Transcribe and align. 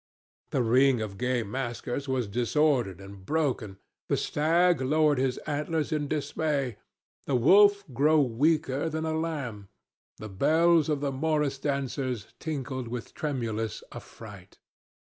The 0.49 0.63
ring 0.63 0.99
of 0.99 1.19
gay 1.19 1.43
masquers 1.43 2.07
was 2.07 2.25
disordered 2.27 2.99
and 2.99 3.23
broken; 3.23 3.77
the 4.09 4.17
stag 4.17 4.81
lowered 4.81 5.19
his 5.19 5.37
antlers 5.45 5.91
in 5.91 6.07
dismay; 6.07 6.77
the 7.27 7.35
wolf 7.35 7.83
grew 7.93 8.19
weaker 8.19 8.89
than 8.89 9.05
a 9.05 9.13
lamb; 9.15 9.67
the 10.17 10.27
bells 10.27 10.89
of 10.89 11.01
the 11.01 11.11
morrice 11.11 11.59
dancers 11.59 12.33
tinkled 12.39 12.87
with 12.87 13.13
tremulous 13.13 13.83
affright. 13.91 14.57